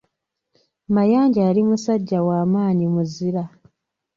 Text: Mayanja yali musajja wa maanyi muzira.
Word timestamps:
Mayanja 0.93 1.39
yali 1.47 1.61
musajja 1.69 2.19
wa 2.27 2.39
maanyi 2.51 2.85
muzira. 2.93 3.43